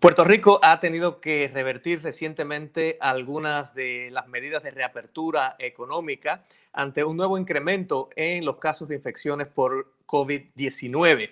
Puerto 0.00 0.24
Rico 0.24 0.60
ha 0.62 0.80
tenido 0.80 1.20
que 1.20 1.50
revertir 1.52 2.02
recientemente 2.02 2.96
algunas 3.02 3.74
de 3.74 4.08
las 4.10 4.28
medidas 4.28 4.62
de 4.62 4.70
reapertura 4.70 5.56
económica 5.58 6.46
ante 6.72 7.04
un 7.04 7.18
nuevo 7.18 7.36
incremento 7.36 8.08
en 8.16 8.46
los 8.46 8.56
casos 8.56 8.88
de 8.88 8.94
infecciones 8.94 9.46
por 9.46 9.92
COVID-19. 10.06 11.30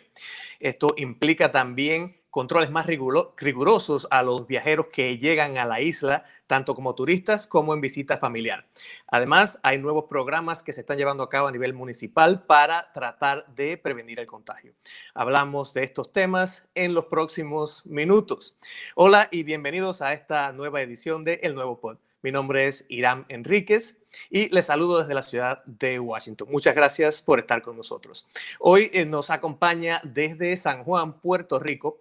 Esto 0.61 0.93
implica 0.99 1.51
también 1.51 2.19
controles 2.38 2.71
más 2.71 2.87
rigurosos 2.87 4.06
a 4.12 4.22
los 4.22 4.46
viajeros 4.46 4.87
que 4.93 5.18
llegan 5.18 5.59
a 5.59 5.64
la 5.64 5.80
isla, 5.80 6.25
tanto 6.46 6.77
como 6.77 6.95
turistas 6.95 7.48
como 7.48 7.75
en 7.75 7.80
visita 7.80 8.18
familiar. 8.18 8.64
Además, 9.09 9.59
hay 9.64 9.79
nuevos 9.79 10.05
programas 10.05 10.62
que 10.62 10.73
se 10.73 10.82
están 10.82 10.98
llevando 10.98 11.24
a 11.24 11.29
cabo 11.29 11.48
a 11.48 11.51
nivel 11.51 11.74
municipal 11.74 12.45
para 12.45 12.93
tratar 12.93 13.45
de 13.56 13.77
prevenir 13.77 14.20
el 14.20 14.29
contagio. 14.29 14.73
Hablamos 15.14 15.74
de 15.74 15.82
estos 15.82 16.12
temas 16.12 16.69
en 16.77 16.95
los 16.95 17.06
próximos 17.06 17.84
minutos. 17.87 18.57
Hola 18.95 19.27
y 19.32 19.43
bienvenidos 19.43 20.00
a 20.00 20.12
esta 20.12 20.52
nueva 20.52 20.80
edición 20.80 21.25
de 21.25 21.41
El 21.42 21.56
Nuevo 21.56 21.80
Pod. 21.80 21.98
Mi 22.20 22.33
nombre 22.33 22.66
es 22.66 22.84
Irán 22.89 23.27
Enríquez 23.28 23.97
y 24.28 24.48
les 24.48 24.66
saludo 24.66 24.98
desde 24.98 25.14
la 25.14 25.23
ciudad 25.23 25.64
de 25.66 26.00
Washington. 26.00 26.48
Muchas 26.50 26.75
gracias 26.75 27.23
por 27.23 27.39
estar 27.39 27.62
con 27.62 27.77
nosotros. 27.77 28.27
Hoy 28.59 28.91
eh, 28.92 29.06
nos 29.06 29.30
acompaña 29.30 30.00
desde 30.02 30.56
San 30.56 30.83
Juan, 30.83 31.20
Puerto 31.20 31.61
Rico, 31.61 32.00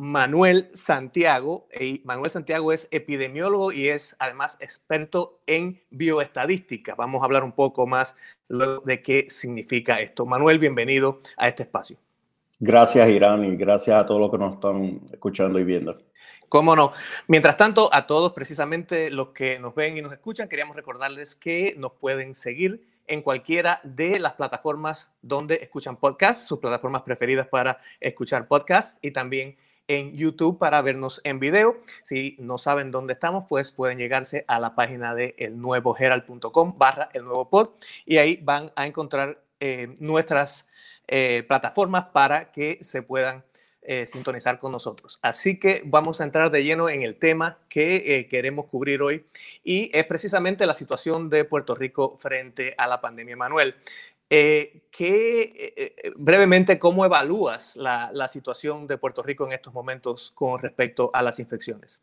Manuel 0.00 0.70
Santiago. 0.72 1.68
Y 1.78 2.00
Manuel 2.06 2.30
Santiago 2.30 2.72
es 2.72 2.88
epidemiólogo 2.90 3.70
y 3.70 3.88
es 3.88 4.16
además 4.18 4.56
experto 4.60 5.38
en 5.46 5.82
bioestadística. 5.90 6.94
Vamos 6.94 7.20
a 7.20 7.26
hablar 7.26 7.44
un 7.44 7.52
poco 7.52 7.86
más 7.86 8.16
de 8.48 9.02
qué 9.02 9.26
significa 9.28 10.00
esto. 10.00 10.24
Manuel, 10.24 10.58
bienvenido 10.58 11.20
a 11.36 11.48
este 11.48 11.64
espacio. 11.64 11.98
Gracias, 12.58 13.10
Irán, 13.10 13.44
y 13.44 13.56
gracias 13.56 13.94
a 13.94 14.06
todos 14.06 14.22
los 14.22 14.30
que 14.30 14.38
nos 14.38 14.54
están 14.54 15.02
escuchando 15.12 15.58
y 15.58 15.64
viendo. 15.64 15.98
Cómo 16.48 16.74
no. 16.74 16.92
Mientras 17.28 17.58
tanto, 17.58 17.90
a 17.92 18.06
todos 18.06 18.32
precisamente 18.32 19.10
los 19.10 19.28
que 19.28 19.58
nos 19.58 19.74
ven 19.74 19.98
y 19.98 20.00
nos 20.00 20.12
escuchan, 20.12 20.48
queríamos 20.48 20.76
recordarles 20.76 21.34
que 21.34 21.74
nos 21.76 21.92
pueden 21.92 22.34
seguir 22.34 22.86
en 23.06 23.20
cualquiera 23.20 23.82
de 23.84 24.18
las 24.18 24.32
plataformas 24.32 25.10
donde 25.20 25.56
escuchan 25.56 25.96
podcasts, 25.96 26.48
sus 26.48 26.58
plataformas 26.58 27.02
preferidas 27.02 27.48
para 27.48 27.80
escuchar 28.00 28.48
podcasts 28.48 28.98
y 29.02 29.10
también 29.10 29.58
en 29.90 30.14
YouTube 30.14 30.56
para 30.56 30.80
vernos 30.82 31.20
en 31.24 31.40
video. 31.40 31.80
Si 32.04 32.36
no 32.38 32.58
saben 32.58 32.92
dónde 32.92 33.14
estamos, 33.14 33.46
pues 33.48 33.72
pueden 33.72 33.98
llegarse 33.98 34.44
a 34.46 34.60
la 34.60 34.76
página 34.76 35.16
de 35.16 35.34
elnuevoherald.com 35.36 36.78
barra 36.78 37.08
el 37.12 37.24
nuevo 37.24 37.50
pod 37.50 37.70
y 38.06 38.18
ahí 38.18 38.38
van 38.40 38.70
a 38.76 38.86
encontrar 38.86 39.42
eh, 39.58 39.92
nuestras 39.98 40.68
eh, 41.08 41.42
plataformas 41.48 42.04
para 42.12 42.52
que 42.52 42.78
se 42.82 43.02
puedan 43.02 43.44
eh, 43.82 44.06
sintonizar 44.06 44.60
con 44.60 44.70
nosotros. 44.70 45.18
Así 45.22 45.58
que 45.58 45.82
vamos 45.84 46.20
a 46.20 46.24
entrar 46.24 46.52
de 46.52 46.62
lleno 46.62 46.88
en 46.88 47.02
el 47.02 47.18
tema 47.18 47.58
que 47.68 48.28
queremos 48.30 48.66
cubrir 48.66 49.02
hoy 49.02 49.26
y 49.64 49.90
es 49.92 50.04
precisamente 50.06 50.66
la 50.66 50.74
situación 50.74 51.28
de 51.28 51.44
Puerto 51.44 51.74
Rico 51.74 52.16
frente 52.16 52.76
a 52.78 52.86
la 52.86 53.00
pandemia. 53.00 53.36
Manuel, 53.36 53.74
eh, 54.30 54.82
¿qué, 54.92 55.42
eh, 55.42 55.74
eh, 55.76 56.12
brevemente, 56.16 56.78
¿cómo 56.78 57.04
evalúas 57.04 57.74
la, 57.74 58.10
la, 58.12 58.28
situación 58.28 58.86
de 58.86 58.96
Puerto 58.96 59.24
Rico 59.24 59.44
en 59.44 59.52
estos 59.52 59.74
momentos 59.74 60.30
con 60.36 60.62
respecto 60.62 61.10
a 61.12 61.20
las 61.20 61.40
infecciones? 61.40 62.00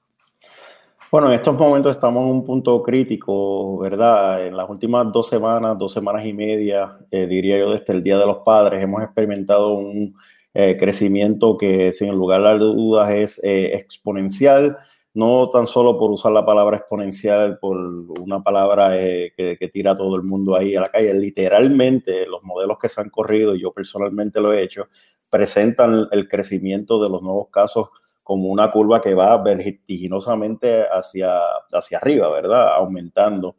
Bueno, 1.10 1.28
en 1.28 1.36
estos 1.36 1.58
momentos 1.58 1.96
estamos 1.96 2.26
en 2.26 2.32
un 2.32 2.44
punto 2.44 2.84
crítico, 2.84 3.78
¿verdad? 3.78 4.46
En 4.46 4.58
las 4.58 4.70
últimas 4.70 5.10
dos 5.14 5.30
semanas, 5.30 5.78
dos 5.78 5.94
semanas 5.94 6.26
y 6.26 6.34
media, 6.34 6.98
diría 7.10 7.58
yo, 7.58 7.72
desde 7.72 7.94
el 7.94 8.04
Día 8.04 8.18
de 8.18 8.26
los 8.26 8.40
Padres, 8.40 8.84
hemos 8.84 9.02
experimentado 9.02 9.78
un 9.78 10.14
crecimiento 10.54 11.58
que, 11.58 11.94
sin 11.94 12.12
lugar 12.12 12.46
a 12.46 12.58
dudas, 12.58 13.10
es 13.10 13.40
exponencial 13.42 14.78
no 15.18 15.50
tan 15.50 15.66
solo 15.66 15.98
por 15.98 16.12
usar 16.12 16.32
la 16.32 16.46
palabra 16.46 16.78
exponencial, 16.78 17.58
por 17.58 17.76
una 17.76 18.44
palabra 18.44 19.02
eh, 19.02 19.34
que, 19.36 19.70
tira 19.74 19.94
a 19.94 19.96
todo 19.96 20.16
el 20.16 20.22
mundo 20.22 20.56
ahí 20.56 20.76
a 20.76 20.82
la 20.82 20.92
calle, 20.92 21.12
literalmente 21.16 22.28
los 22.28 22.44
modelos 22.44 22.78
que 22.78 22.88
se 22.88 23.02
han 23.02 23.10
corrido, 23.10 23.56
y 23.56 23.62
yo 23.62 23.72
personalmente 23.72 24.40
lo 24.40 24.54
he 24.54 24.62
hecho, 24.62 24.90
presentan 25.28 26.08
el 26.12 26.28
crecimiento 26.28 27.02
de 27.02 27.10
los 27.10 27.24
nuevos 27.24 27.48
casos 27.50 27.90
como 28.22 28.50
una 28.50 28.70
curva 28.70 29.02
que 29.02 29.16
va 29.16 29.36
vertiginosamente 29.42 30.86
hacia, 30.88 31.40
hacia 31.72 31.98
arriba, 31.98 32.30
¿verdad? 32.30 32.76
Aumentando. 32.76 33.56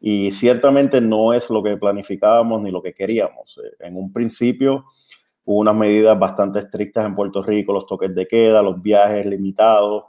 Y 0.00 0.32
ciertamente 0.32 1.02
no 1.02 1.34
es 1.34 1.50
lo 1.50 1.62
que 1.62 1.76
planificábamos 1.76 2.62
ni 2.62 2.70
lo 2.70 2.80
que 2.80 2.94
queríamos. 2.94 3.60
En 3.80 3.98
un 3.98 4.14
principio 4.14 4.86
hubo 5.44 5.58
unas 5.58 5.76
medidas 5.76 6.18
bastante 6.18 6.60
estrictas 6.60 7.04
en 7.04 7.14
Puerto 7.14 7.42
Rico, 7.42 7.74
los 7.74 7.86
toques 7.86 8.14
de 8.14 8.26
queda, 8.26 8.62
los 8.62 8.80
viajes 8.80 9.26
limitados, 9.26 10.04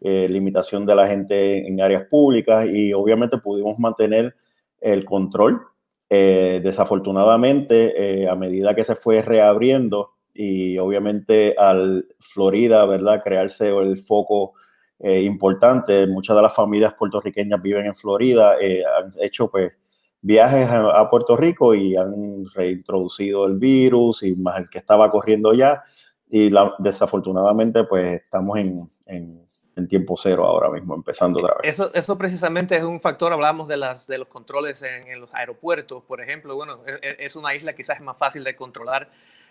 eh, 0.00 0.28
limitación 0.28 0.84
de 0.84 0.94
la 0.94 1.06
gente 1.06 1.66
en 1.66 1.80
áreas 1.80 2.04
públicas 2.04 2.66
y 2.70 2.92
obviamente 2.92 3.38
pudimos 3.38 3.78
mantener 3.78 4.34
el 4.80 5.04
control. 5.04 5.62
Eh, 6.10 6.60
desafortunadamente, 6.62 8.22
eh, 8.22 8.28
a 8.28 8.36
medida 8.36 8.74
que 8.74 8.84
se 8.84 8.94
fue 8.94 9.22
reabriendo 9.22 10.12
y 10.34 10.76
obviamente 10.78 11.54
al 11.58 12.06
Florida, 12.20 12.84
¿verdad? 12.84 13.22
Crearse 13.24 13.68
el 13.68 13.98
foco 13.98 14.54
importante, 14.98 16.06
muchas 16.06 16.34
de 16.36 16.42
las 16.42 16.54
familias 16.54 16.94
puertorriqueñas 16.94 17.60
viven 17.60 17.84
en 17.84 17.94
Florida, 17.94 18.52
han 18.52 19.12
hecho 19.20 19.50
pues 19.50 19.78
viajes 20.22 20.68
a, 20.70 21.10
Puerto 21.10 21.36
Rico 21.36 21.74
y 21.74 21.96
han 21.96 22.46
reintroducido 22.54 23.44
el 23.44 23.58
virus 23.58 24.22
y 24.22 24.34
más 24.36 24.58
el 24.58 24.70
que 24.70 24.78
estaba 24.78 25.10
corriendo 25.10 25.52
ya 25.52 25.82
y 26.30 26.50
desafortunadamente 26.78 27.84
pues 27.84 28.22
estamos 28.22 28.56
en 28.56 28.88
en 29.06 29.46
tiempo 29.88 30.16
cero 30.16 30.46
ahora 30.46 30.70
mismo, 30.70 30.94
empezando 30.94 31.38
otra 31.38 31.54
vez. 31.62 31.70
Eso, 31.70 31.92
eso 31.94 32.16
precisamente 32.16 32.76
es 32.76 32.82
un 32.82 32.98
factor, 32.98 33.32
hablamos 33.32 33.68
de, 33.68 33.76
las, 33.76 34.06
de 34.06 34.16
los 34.18 34.28
controles 34.28 34.82
en, 34.82 35.20
los 35.20 35.32
aeropuertos, 35.34 36.02
por 36.02 36.22
ejemplo, 36.22 36.56
bueno, 36.56 36.80
es, 36.86 36.98
e, 37.02 37.16
es, 37.20 37.36
una 37.36 37.54
isla 37.54 37.74
quizás 37.74 38.00
más 38.00 38.16
fácil 38.16 38.42
de 38.42 38.56
controlar 38.56 39.10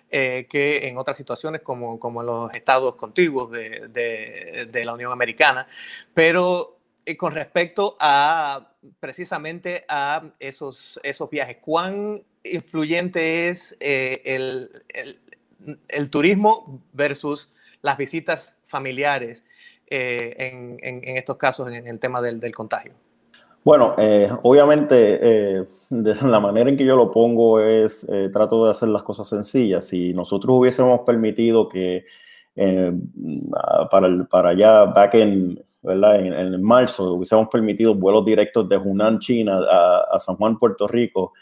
eh, 0.10 0.48
que 0.50 0.88
en 0.88 0.98
otras 0.98 1.18
situaciones 1.18 1.62
como, 1.62 2.00
como 2.00 2.22
en 2.22 2.28
los 2.28 2.54
estados 2.54 2.96
contiguos 2.96 3.52
de, 3.52 3.88
de, 3.90 4.68
de 4.72 4.86
la 4.86 4.94
Unión 4.94 5.12
Americana, 5.12 5.68
pero 6.14 6.80
eh, 7.06 7.16
con 7.16 7.34
respecto 7.34 7.96
a 8.00 8.72
precisamente 9.00 9.86
a 9.88 10.32
esos, 10.40 11.00
esos 11.04 11.30
viajes, 11.30 11.58
¿cuán 11.62 12.20
influyente 12.44 13.50
es 13.50 13.78
eh, 13.80 14.22
el, 14.26 14.84
el, 14.90 15.20
el 15.88 16.10
turismo 16.10 16.84
versus 16.94 17.52
las 17.82 17.98
visitas 17.98 18.58
familiares? 18.64 19.44
Eh, 19.88 20.78
en, 20.82 21.18
estos 21.18 21.38
casos 21.38 21.72
en, 21.72 21.86
el 21.86 22.00
tema 22.00 22.20
del, 22.22 22.54
contagio? 22.54 22.94
Bueno, 23.64 23.94
eh, 23.98 24.30
obviamente 24.42 25.20
eh, 25.22 25.66
de 25.90 26.16
la 26.24 26.40
manera 26.40 26.70
en 26.70 26.78
que 26.78 26.86
yo 26.86 26.96
lo 26.96 27.12
pongo 27.12 27.60
es, 27.60 28.06
trato 28.34 28.66
de 28.66 28.72
hacer 28.72 28.90
las 28.90 29.04
cosas 29.04 29.28
sencillas. 29.28 29.86
Si 29.86 30.14
nosotros 30.14 30.56
hubiésemos 30.56 31.02
permitido 31.02 31.70
que 31.70 32.06
para, 33.92 34.24
para 34.30 34.50
allá, 34.50 34.86
back 34.86 35.16
en, 35.16 35.62
¿verdad? 35.84 36.20
En, 36.20 36.64
marzo, 36.64 37.14
hubiésemos 37.14 37.50
permitido 37.50 37.94
vuelos 37.94 38.26
directos 38.26 38.68
de 38.68 38.78
Hunan, 38.78 39.20
China, 39.20 39.60
a, 39.70 40.18
San 40.20 40.36
Juan, 40.38 40.58
Puerto 40.58 40.88
Rico, 40.88 41.34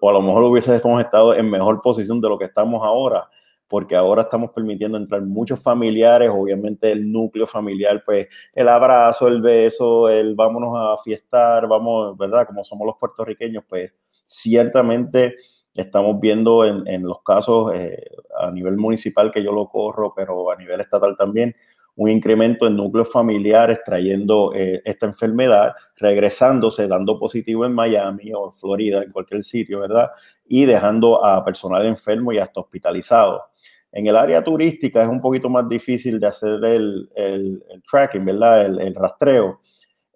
o 0.00 0.10
a 0.10 0.12
lo 0.12 0.20
mejor 0.20 0.42
hubiésemos 0.42 1.00
estado 1.00 1.34
en 1.34 1.48
mejor 1.48 1.80
posición 1.80 2.20
de 2.20 2.28
lo 2.28 2.38
que 2.38 2.46
estamos 2.46 2.82
ahora 2.82 3.28
porque 3.72 3.96
ahora 3.96 4.24
estamos 4.24 4.50
permitiendo 4.50 4.98
entrar 4.98 5.22
muchos 5.22 5.58
familiares, 5.58 6.30
obviamente 6.30 6.92
el 6.92 7.10
núcleo 7.10 7.46
familiar, 7.46 8.02
pues 8.04 8.28
el 8.52 8.68
abrazo, 8.68 9.28
el 9.28 9.40
beso, 9.40 10.10
el 10.10 10.34
vámonos 10.34 10.74
a 10.76 11.02
fiestar, 11.02 11.66
vamos, 11.66 12.14
¿verdad? 12.18 12.46
Como 12.46 12.64
somos 12.64 12.86
los 12.86 12.96
puertorriqueños, 12.96 13.64
pues 13.66 13.94
ciertamente 14.26 15.36
estamos 15.74 16.20
viendo 16.20 16.66
en, 16.66 17.02
los 17.02 17.22
casos 17.22 17.72
eh, 17.74 18.10
a 18.38 18.50
nivel 18.50 18.76
municipal 18.76 19.30
que 19.30 19.42
yo 19.42 19.52
lo 19.52 19.70
corro, 19.70 20.12
pero 20.14 20.50
a 20.50 20.56
nivel 20.56 20.82
estatal 20.82 21.16
también, 21.16 21.56
un 21.96 22.08
incremento 22.08 22.66
en 22.66 22.76
núcleos 22.76 23.10
familiares 23.10 23.80
trayendo 23.84 24.52
eh, 24.54 24.80
esta 24.84 25.06
enfermedad, 25.06 25.72
regresándose, 25.96 26.88
dando 26.88 27.18
positivo 27.18 27.66
en 27.66 27.74
Miami 27.74 28.32
o 28.34 28.50
Florida, 28.50 29.02
en 29.02 29.12
cualquier 29.12 29.44
sitio, 29.44 29.80
¿verdad? 29.80 30.10
Y 30.46 30.64
dejando 30.64 31.24
a 31.24 31.44
personal 31.44 31.84
enfermo 31.86 32.32
y 32.32 32.38
hasta 32.38 32.60
hospitalizado. 32.60 33.42
En 33.90 34.06
el 34.06 34.16
área 34.16 34.42
turística 34.42 35.02
es 35.02 35.08
un 35.08 35.20
poquito 35.20 35.50
más 35.50 35.68
difícil 35.68 36.18
de 36.18 36.26
hacer 36.26 36.64
el, 36.64 37.10
el, 37.14 37.62
tracking, 37.90 38.24
¿verdad? 38.24 38.64
El, 38.64 38.94
rastreo. 38.94 39.60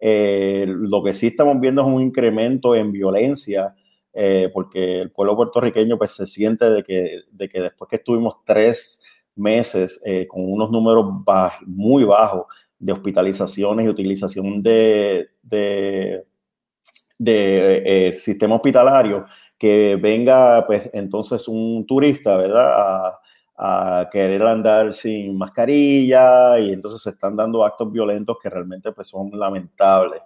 Eh, 0.00 0.64
lo 0.66 1.02
que 1.02 1.12
sí 1.12 1.26
estamos 1.26 1.60
viendo 1.60 1.82
es 1.82 1.88
un 1.88 2.00
incremento 2.00 2.74
en 2.74 2.90
violencia, 2.90 3.74
eh, 4.14 4.48
porque 4.54 5.02
el 5.02 5.10
pueblo 5.10 5.36
puertorriqueño 5.36 5.98
pues, 5.98 6.12
se 6.12 6.24
siente 6.24 6.70
de 6.70 6.82
que, 6.82 7.20
de 7.30 7.48
que 7.50 7.60
después 7.60 7.90
que 7.90 7.96
estuvimos 7.96 8.36
tres 8.46 9.02
meses 9.36 10.00
eh, 10.04 10.26
con 10.26 10.50
unos 10.50 10.70
números 10.70 11.06
muy 11.66 12.04
bajos 12.04 12.46
de 12.78 12.92
hospitalizaciones 12.92 13.86
y 13.86 13.88
utilización 13.88 14.62
de, 14.62 15.28
de, 15.42 16.24
de 17.18 18.12
sistema 18.12 18.56
hospitalario, 18.56 19.24
que 19.58 19.96
venga 19.96 20.66
pues 20.66 20.90
entonces 20.92 21.46
un 21.48 21.86
turista, 21.86 22.36
¿verdad? 22.36 22.72
A, 22.76 23.20
a 23.58 24.08
querer 24.10 24.42
andar 24.42 24.92
sin 24.92 25.36
mascarilla 25.36 26.58
y 26.58 26.72
entonces 26.72 27.00
se 27.00 27.10
están 27.10 27.36
dando 27.36 27.64
actos 27.64 27.90
violentos 27.90 28.36
que 28.42 28.50
realmente 28.50 28.92
pues 28.92 29.08
son 29.08 29.30
lamentables. 29.32 30.20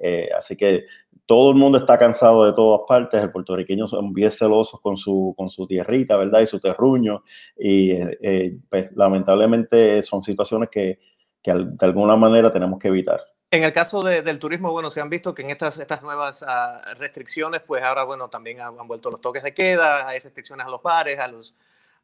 Eh, 0.00 0.28
así 0.36 0.56
que 0.56 0.84
todo 1.26 1.50
el 1.50 1.56
mundo 1.56 1.78
está 1.78 1.98
cansado 1.98 2.44
de 2.44 2.52
todas 2.52 2.82
partes, 2.86 3.22
el 3.22 3.30
puertorriqueño 3.30 3.86
son 3.86 4.12
bien 4.12 4.30
celosos 4.30 4.80
con 4.80 4.96
su, 4.96 5.34
con 5.36 5.50
su 5.50 5.66
tierrita, 5.66 6.16
¿verdad? 6.16 6.40
Y 6.40 6.46
su 6.46 6.60
terruño 6.60 7.24
y 7.56 7.92
eh, 7.92 8.58
pues 8.68 8.90
lamentablemente 8.94 10.02
son 10.02 10.22
situaciones 10.22 10.68
que, 10.70 10.98
que 11.42 11.52
de 11.52 11.86
alguna 11.86 12.16
manera 12.16 12.52
tenemos 12.52 12.78
que 12.78 12.88
evitar. 12.88 13.20
En 13.50 13.62
el 13.62 13.72
caso 13.72 14.02
del 14.02 14.38
turismo, 14.40 14.72
bueno, 14.72 14.90
se 14.90 15.00
han 15.00 15.08
visto 15.08 15.32
que 15.32 15.42
en 15.42 15.50
estas, 15.50 15.78
estas 15.78 16.02
nuevas 16.02 16.44
ah, 16.46 16.82
restricciones, 16.98 17.60
pues 17.60 17.84
ahora, 17.84 18.02
bueno, 18.02 18.28
también 18.28 18.60
han, 18.60 18.78
han, 18.80 18.88
vuelto 18.88 19.12
los 19.12 19.20
toques 19.20 19.44
de 19.44 19.54
queda, 19.54 20.08
hay 20.08 20.18
restricciones 20.18 20.66
a 20.66 20.70
los 20.70 20.82
bares, 20.82 21.20
a 21.20 21.28
los, 21.28 21.54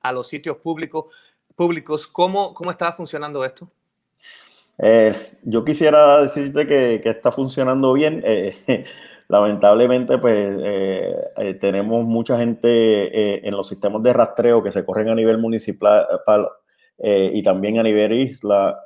a 0.01 0.13
los 0.13 0.29
sitios 0.29 0.59
públicos. 0.59 1.07
públicos. 1.57 2.07
¿Cómo, 2.07 2.55
cómo 2.55 2.71
está 2.71 2.93
funcionando 2.93 3.45
esto? 3.45 3.69
Eh, 4.83 5.13
yo 5.43 5.65
quisiera 5.65 6.23
decirte 6.23 6.67
que, 6.67 7.03
está 7.05 7.31
funcionando 7.31 7.93
bien. 7.93 8.23
Eh, 8.25 8.55
lamentablemente, 9.29 10.19
pues 10.19 10.57
eh, 10.63 11.55
tenemos 11.61 12.05
mucha 12.05 12.39
gente 12.39 13.47
en 13.47 13.55
los 13.55 13.69
sistemas 13.69 14.03
de 14.03 14.13
rastreo 14.13 14.63
que 14.63 14.73
se 14.73 14.85
corren 14.85 15.09
a 15.09 15.15
nivel 15.15 15.39
municipal 15.39 16.07
y 17.03 17.43
también 17.43 17.79
a 17.79 17.83
nivel 17.83 18.13
isla. 18.13 18.79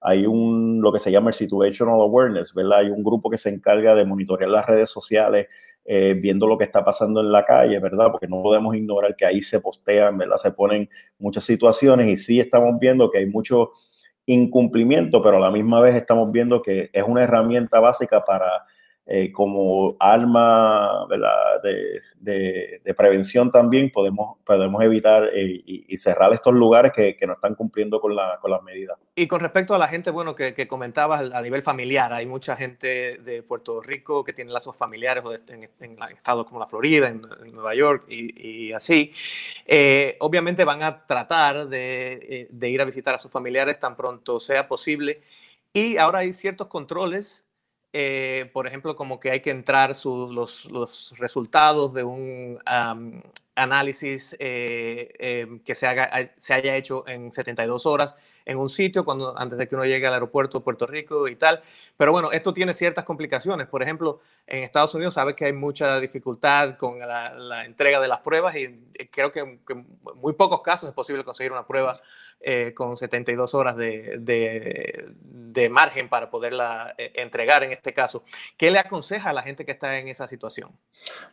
hay 0.00 0.26
un, 0.26 0.80
lo 0.80 0.92
que 0.92 0.98
se 0.98 1.10
llama 1.10 1.30
el 1.30 1.34
Situational 1.34 2.00
Awareness, 2.00 2.54
¿verdad? 2.54 2.78
Hay 2.78 2.90
un 2.90 3.02
grupo 3.02 3.28
que 3.30 3.36
se 3.36 3.50
encarga 3.50 3.94
de 3.94 4.04
monitorear 4.04 4.50
las 4.50 4.66
redes 4.66 4.90
sociales 4.90 5.48
viendo 5.84 6.46
lo 6.46 6.56
que 6.56 6.64
está 6.64 6.84
pasando 6.84 7.20
en 7.20 7.32
la 7.32 7.44
calle, 7.44 7.78
¿verdad? 7.80 8.10
Porque 8.12 8.28
no 8.28 8.42
podemos 8.42 8.76
ignorar 8.76 9.16
que 9.16 9.26
ahí 9.26 9.40
se 9.40 9.60
postean, 9.60 10.18
¿verdad? 10.18 10.36
Se 10.36 10.52
ponen 10.52 10.88
muchas 11.18 11.44
situaciones 11.44 12.06
y 12.08 12.16
sí 12.16 12.40
estamos 12.40 12.78
viendo 12.78 13.10
que 13.10 13.18
hay 13.18 13.26
mucho 13.26 13.72
incumplimiento, 14.28 15.22
pero 15.22 15.38
a 15.38 15.40
la 15.40 15.50
misma 15.50 15.80
vez 15.80 15.94
estamos 15.94 16.30
viendo 16.30 16.62
que 16.62 16.90
es 16.92 17.02
una 17.02 17.22
herramienta 17.22 17.80
básica 17.80 18.24
para 18.24 18.64
eh, 19.10 19.32
como 19.32 19.96
arma 19.98 21.06
de, 22.20 22.80
de, 22.84 22.94
prevención 22.94 23.50
también 23.50 23.90
podemos, 23.90 24.36
podemos 24.44 24.84
evitar 24.84 25.30
eh, 25.32 25.62
y, 25.64 25.96
cerrar 25.96 26.34
estos 26.34 26.54
lugares 26.54 26.92
que, 26.94 27.16
que 27.16 27.26
no 27.26 27.32
están 27.32 27.54
cumpliendo 27.54 28.02
con, 28.02 28.14
la, 28.14 28.38
con, 28.42 28.50
las 28.50 28.62
medidas. 28.62 28.98
Y 29.14 29.26
con 29.26 29.40
respecto 29.40 29.74
a 29.74 29.78
la 29.78 29.88
gente, 29.88 30.10
bueno, 30.10 30.34
que, 30.34 30.52
que, 30.52 30.68
comentabas 30.68 31.32
a 31.32 31.40
nivel 31.40 31.62
familiar, 31.62 32.12
hay 32.12 32.26
mucha 32.26 32.54
gente 32.54 33.16
de 33.16 33.42
Puerto 33.42 33.80
Rico 33.80 34.22
que 34.22 34.34
tiene 34.34 34.52
lazos 34.52 34.76
familiares 34.76 35.24
en, 35.46 35.70
en, 35.80 35.96
estados 36.14 36.44
como 36.44 36.60
la 36.60 36.66
Florida, 36.66 37.08
en, 37.08 37.22
Nueva 37.50 37.74
York 37.74 38.04
y, 38.10 38.68
y 38.68 38.72
así. 38.74 39.14
Eh, 39.64 40.18
obviamente 40.20 40.64
van 40.64 40.82
a 40.82 41.06
tratar 41.06 41.66
de, 41.68 42.48
de 42.50 42.68
ir 42.68 42.82
a 42.82 42.84
visitar 42.84 43.14
a 43.14 43.18
sus 43.18 43.30
familiares 43.30 43.78
tan 43.78 43.96
pronto 43.96 44.38
sea 44.38 44.68
posible. 44.68 45.22
Y 45.72 45.96
ahora 45.96 46.18
hay 46.18 46.34
ciertos 46.34 46.66
controles 46.66 47.47
eh, 47.92 48.50
por 48.52 48.66
ejemplo, 48.66 48.94
como 48.96 49.18
que 49.18 49.30
hay 49.30 49.40
que 49.40 49.50
entrar 49.50 49.94
los, 50.04 50.64
los, 50.66 51.14
resultados 51.18 51.94
de 51.94 52.04
un 52.04 52.58
análisis 53.58 54.36
eh, 54.38 55.12
em, 55.18 55.60
que 55.60 55.74
se, 55.74 55.86
haga, 55.86 56.10
se 56.36 56.54
haya 56.54 56.76
hecho 56.76 57.06
en 57.06 57.32
72 57.32 57.86
horas 57.86 58.14
en 58.44 58.58
un 58.58 58.68
sitio 58.68 59.04
cuando, 59.04 59.38
antes 59.38 59.58
de 59.58 59.68
que 59.68 59.74
uno 59.74 59.84
llegue 59.84 60.06
al 60.06 60.14
aeropuerto 60.14 60.58
de 60.58 60.64
Puerto 60.64 60.86
Rico 60.86 61.28
y 61.28 61.36
tal. 61.36 61.60
Pero 61.96 62.12
bueno, 62.12 62.32
esto 62.32 62.54
tiene 62.54 62.72
ciertas 62.72 63.04
complicaciones. 63.04 63.66
Por 63.66 63.82
ejemplo, 63.82 64.20
en 64.46 64.62
Estados 64.62 64.94
Unidos 64.94 65.14
sabes 65.14 65.34
que 65.34 65.44
hay 65.44 65.52
mucha 65.52 66.00
dificultad 66.00 66.76
con 66.76 66.98
la, 66.98 67.64
entrega 67.64 68.00
de 68.00 68.08
las 68.08 68.20
pruebas 68.20 68.56
y 68.56 68.64
eh, 68.64 69.10
creo 69.10 69.30
que, 69.30 69.40
en 69.40 69.86
muy 70.16 70.32
pocos 70.32 70.62
casos 70.62 70.88
es 70.88 70.94
posible 70.94 71.24
conseguir 71.24 71.52
una 71.52 71.66
prueba 71.66 72.00
eh, 72.40 72.72
con 72.74 72.96
72 72.96 73.54
horas 73.54 73.76
de, 73.76 74.16
de, 74.18 75.68
margen 75.68 76.08
para 76.08 76.30
poderla 76.30 76.94
entregar 76.96 77.64
en 77.64 77.72
este 77.72 77.92
caso. 77.92 78.22
¿Qué 78.56 78.70
le 78.70 78.78
aconseja 78.78 79.30
a 79.30 79.32
la 79.32 79.42
gente 79.42 79.66
que 79.66 79.72
está 79.72 79.98
en 79.98 80.08
esa 80.08 80.26
situación? 80.28 80.70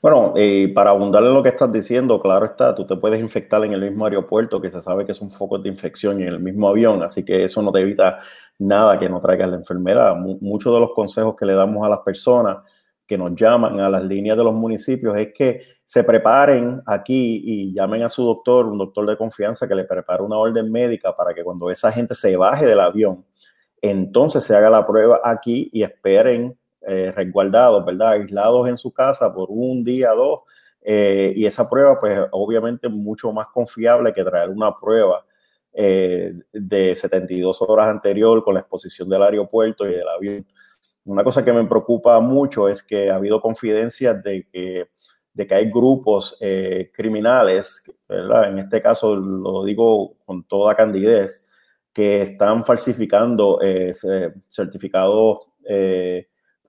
Bueno, 0.01 0.33
para 0.74 0.89
abundar 0.89 1.24
en 1.24 1.33
lo 1.33 1.44
que 1.44 1.50
estás 1.50 1.71
diciendo, 1.71 2.15
claro 2.22 2.46
está, 2.46 2.74
tú 2.74 2.86
te 2.86 2.96
puedes 2.96 3.20
infectar 3.20 3.64
en 3.64 3.74
el 3.74 3.82
mismo 3.82 4.06
aeropuerto, 4.06 4.62
que 4.62 4.70
se 4.70 4.82
sabe 4.82 5.06
que 5.06 5.12
es 5.12 5.22
un 5.22 5.30
foco 5.30 5.58
de 5.58 5.70
infección 5.70 6.22
en 6.22 6.28
el 6.28 6.40
mismo 6.40 6.70
avión, 6.70 7.04
así 7.04 7.24
que 7.24 7.44
eso 7.44 7.62
no 7.62 7.72
te 7.72 7.82
evita 7.82 8.20
nada 8.60 9.00
que 9.00 9.10
no 9.10 9.20
traiga 9.20 9.48
la 9.48 9.58
enfermedad. 9.58 10.16
muchos 10.16 10.74
de 10.74 10.80
los 10.80 10.92
consejos 10.94 11.36
que 11.36 11.46
le 11.46 11.54
damos 11.54 11.86
a 11.86 11.90
las 11.90 12.00
personas 12.00 12.58
que 13.08 13.18
nos 13.18 13.36
llaman 13.36 13.80
a 13.80 13.90
las 13.90 14.04
líneas 14.04 14.38
de 14.38 14.44
los 14.44 14.54
municipios 14.54 15.16
es 15.18 15.32
que 15.34 15.62
se 15.84 16.04
preparen 16.04 16.82
aquí 16.86 17.42
y 17.46 17.74
llamen 17.74 18.04
a 18.04 18.10
su 18.10 18.24
doctor, 18.24 18.66
un 18.66 18.78
doctor 18.78 19.08
de 19.08 19.18
confianza 19.18 19.68
que 19.68 19.76
le 19.76 19.84
prepare 19.84 20.24
una 20.24 20.38
orden 20.38 20.72
médica 20.72 21.16
para 21.16 21.34
que 21.34 21.44
cuando 21.44 21.70
esa 21.70 21.92
gente 21.92 22.16
se 22.16 22.36
baje 22.36 22.66
del 22.66 22.80
avión, 22.80 23.24
entonces 23.82 24.44
se 24.44 24.56
haga 24.56 24.70
la 24.70 24.88
prueba 24.88 25.22
aquí 25.24 25.70
y 25.72 25.84
esperen 25.84 26.58
eh, 26.82 27.12
resguardados, 27.16 27.86
¿verdad? 27.86 28.14
Aislados 28.14 28.68
en 28.68 28.78
su 28.78 28.92
casa 28.92 29.34
por 29.34 29.48
un 29.50 29.84
día, 29.84 30.12
dos, 30.12 30.42
eh, 30.88 31.34
y 31.36 31.48
esa 31.48 31.68
prueba, 31.68 32.00
pues 32.00 32.20
obviamente 32.30 32.88
mucho 32.88 33.34
más 33.34 33.48
confiable 33.48 34.14
que 34.14 34.24
traer 34.24 34.50
una 34.50 34.78
prueba 34.80 35.26
eh, 35.74 36.32
de 36.54 36.96
72 36.96 37.60
horas 37.64 37.88
anterior 37.88 38.44
con 38.44 38.54
la 38.54 38.60
exposición 38.60 39.10
del 39.10 39.24
aeropuerto 39.24 39.88
y 39.88 39.96
del 39.96 40.08
avión. 40.08 40.48
Una 41.06 41.24
cosa 41.24 41.44
que 41.44 41.52
me 41.52 41.66
preocupa 41.66 42.20
mucho 42.20 42.70
es 42.70 42.84
que 42.84 43.10
ha 43.10 43.16
habido 43.16 43.42
confidencias 43.42 44.22
de 44.22 44.48
que, 44.48 44.90
de 45.34 45.48
que 45.48 45.56
hay 45.56 45.72
grupos 45.72 46.38
eh, 46.40 46.92
criminales, 46.94 47.84
¿verdad? 48.08 48.50
En 48.50 48.60
este 48.60 48.80
caso 48.80 49.16
lo 49.16 49.66
digo 49.66 50.18
con 50.24 50.44
toda 50.44 50.76
candidez, 50.76 51.48
que 51.92 52.22
están 52.22 52.64
falsificando 52.64 53.60
certificados 54.50 55.48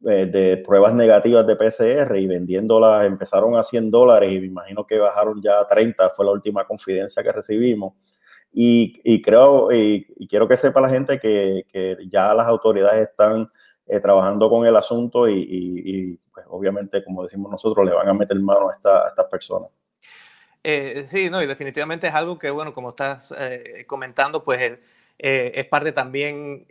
eh, 0.05 0.27
de 0.27 0.59
pruebas 0.59 0.95
negativas 0.95 1.47
de 1.47 1.57
PCR 1.57 2.17
y 2.17 2.27
vendiéndolas, 2.27 3.07
empezaron 3.07 3.57
a 3.57 3.63
100 3.63 3.91
dólares 3.91 4.31
y 4.31 4.41
me 4.41 4.47
imagino 4.47 4.87
que 4.87 4.99
bajaron 4.99 5.41
ya 5.43 5.59
a 5.59 5.67
30, 5.67 6.11
fue 6.11 6.27
la 6.27 6.33
última 6.33 6.65
confidencia 6.67 7.23
que 7.23 7.33
recibimos. 7.33 7.95
Y, 8.53 9.01
y 9.05 9.23
creo, 9.23 9.73
y, 9.73 10.07
quiero 10.29 10.47
que 10.49 10.57
sepa 10.57 10.81
la 10.81 10.89
gente 10.89 11.19
que, 11.19 11.65
que 11.73 11.97
ya 12.11 12.35
las 12.35 12.47
autoridades 12.47 13.09
están 13.09 13.47
eh, 13.87 14.01
trabajando 14.01 14.49
con 14.51 14.67
el 14.67 14.77
asunto 14.77 15.29
y, 15.29 16.19
pues 16.33 16.47
obviamente, 16.49 17.03
como 17.05 17.23
decimos 17.23 17.51
nosotros, 17.51 17.87
le 17.87 17.95
van 17.95 18.09
a 18.09 18.15
meter 18.15 18.39
mano 18.39 18.69
a 18.69 18.75
estas 18.75 19.27
personas. 19.31 19.71
Eh, 20.63 21.05
sí, 21.07 21.31
no, 21.31 21.43
y 21.43 21.47
definitivamente 21.47 22.07
es 22.07 22.15
algo 22.15 22.39
que, 22.39 22.51
bueno, 22.51 22.73
como 22.73 22.91
estás 22.91 23.35
comentando, 23.87 24.43
pues 24.43 24.79
eh, 25.19 25.53
es 25.55 25.65
parte 25.67 25.93
también, 25.93 26.67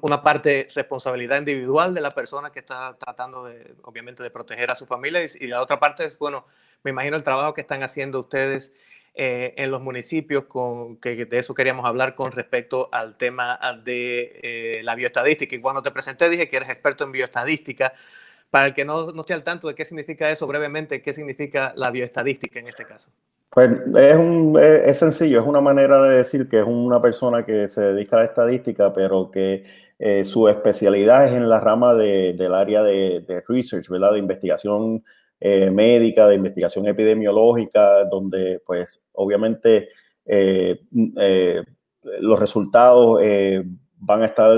una 0.00 0.22
parte 0.22 0.68
responsabilidad 0.74 1.38
individual 1.38 1.94
de 1.94 2.00
la 2.00 2.12
persona 2.12 2.50
que 2.50 2.60
está 2.60 2.96
tratando 2.96 3.44
de, 3.44 3.74
obviamente, 3.82 4.22
de 4.22 4.30
proteger 4.30 4.70
a 4.70 4.76
su 4.76 4.86
familia 4.86 5.20
y, 5.22 5.46
la 5.46 5.60
otra 5.60 5.78
parte 5.78 6.04
es, 6.04 6.18
bueno, 6.18 6.46
me 6.82 6.92
imagino 6.92 7.16
el 7.16 7.22
trabajo 7.22 7.52
que 7.52 7.60
están 7.60 7.82
haciendo 7.82 8.20
ustedes 8.20 8.72
eh, 9.14 9.54
en 9.58 9.70
los 9.70 9.82
municipios, 9.82 10.44
con, 10.44 10.96
que 10.96 11.26
de 11.26 11.38
eso 11.38 11.52
queríamos 11.54 11.84
hablar 11.84 12.14
con 12.14 12.32
respecto 12.32 12.88
al 12.90 13.18
tema 13.18 13.58
de 13.84 14.40
eh, 14.42 14.82
la 14.82 14.94
bioestadística. 14.94 15.54
Y 15.54 15.60
cuando 15.60 15.82
te 15.82 15.90
presenté 15.90 16.30
dije 16.30 16.48
que 16.48 16.56
eres 16.56 16.70
experto 16.70 17.04
en 17.04 17.12
bioestadística. 17.12 17.92
Para 18.50 18.66
el 18.66 18.74
que 18.74 18.84
no, 18.84 19.12
no 19.12 19.20
esté 19.20 19.32
al 19.34 19.44
tanto 19.44 19.68
de 19.68 19.76
qué 19.76 19.84
significa 19.84 20.28
eso, 20.28 20.44
brevemente, 20.48 21.02
¿qué 21.02 21.12
significa 21.12 21.72
la 21.76 21.92
bioestadística 21.92 22.58
en 22.58 22.66
este 22.66 22.84
caso? 22.84 23.12
Pues 23.50 23.72
es, 23.96 24.16
un, 24.16 24.56
es, 24.60 24.96
sencillo, 24.98 25.40
es 25.40 25.46
una 25.46 25.60
manera 25.60 26.00
de 26.04 26.18
decir 26.18 26.48
que 26.48 26.60
es 26.60 26.64
una 26.64 27.02
persona 27.02 27.44
que 27.44 27.68
se 27.68 27.80
dedica 27.80 28.16
a 28.16 28.20
la 28.20 28.26
estadística, 28.26 28.92
pero 28.92 29.28
que 29.28 29.64
eh, 29.98 30.24
su 30.24 30.46
especialidad 30.46 31.26
es 31.26 31.32
en 31.32 31.48
la 31.48 31.58
rama 31.58 31.94
de, 31.94 32.32
del 32.34 32.54
área 32.54 32.84
de, 32.84 33.42
research, 33.48 33.88
¿verdad? 33.88 34.12
De 34.12 34.20
investigación 34.20 35.04
eh, 35.40 35.68
médica, 35.68 36.28
de 36.28 36.36
investigación 36.36 36.86
epidemiológica, 36.86 38.04
donde 38.04 38.62
pues 38.64 39.04
obviamente 39.14 39.88
eh, 40.26 40.78
los 42.20 42.38
resultados 42.38 43.20
van 43.96 44.22
a 44.22 44.26
estar 44.26 44.56